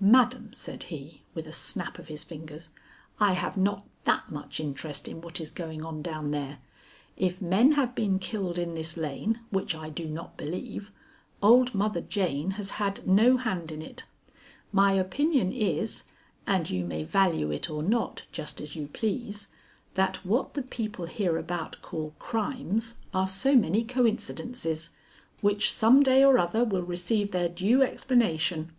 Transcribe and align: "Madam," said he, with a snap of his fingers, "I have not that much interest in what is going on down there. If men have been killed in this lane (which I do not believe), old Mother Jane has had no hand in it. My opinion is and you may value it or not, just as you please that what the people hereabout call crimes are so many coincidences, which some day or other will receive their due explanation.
"Madam," 0.00 0.50
said 0.52 0.82
he, 0.82 1.22
with 1.32 1.46
a 1.46 1.50
snap 1.52 1.98
of 1.98 2.08
his 2.08 2.22
fingers, 2.22 2.68
"I 3.18 3.32
have 3.32 3.56
not 3.56 3.86
that 4.04 4.30
much 4.30 4.60
interest 4.60 5.08
in 5.08 5.22
what 5.22 5.40
is 5.40 5.50
going 5.50 5.82
on 5.82 6.02
down 6.02 6.30
there. 6.30 6.58
If 7.16 7.40
men 7.40 7.72
have 7.72 7.94
been 7.94 8.18
killed 8.18 8.58
in 8.58 8.74
this 8.74 8.98
lane 8.98 9.40
(which 9.48 9.74
I 9.74 9.88
do 9.88 10.04
not 10.04 10.36
believe), 10.36 10.92
old 11.42 11.74
Mother 11.74 12.02
Jane 12.02 12.50
has 12.50 12.72
had 12.72 13.06
no 13.06 13.38
hand 13.38 13.72
in 13.72 13.80
it. 13.80 14.04
My 14.72 14.92
opinion 14.92 15.52
is 15.52 16.04
and 16.46 16.68
you 16.68 16.84
may 16.84 17.02
value 17.02 17.50
it 17.50 17.70
or 17.70 17.82
not, 17.82 18.24
just 18.30 18.60
as 18.60 18.76
you 18.76 18.88
please 18.88 19.48
that 19.94 20.16
what 20.22 20.52
the 20.52 20.60
people 20.60 21.06
hereabout 21.06 21.80
call 21.80 22.14
crimes 22.18 22.98
are 23.14 23.26
so 23.26 23.56
many 23.56 23.84
coincidences, 23.84 24.90
which 25.40 25.72
some 25.72 26.02
day 26.02 26.22
or 26.22 26.36
other 26.38 26.62
will 26.62 26.82
receive 26.82 27.30
their 27.30 27.48
due 27.48 27.80
explanation. 27.82 28.72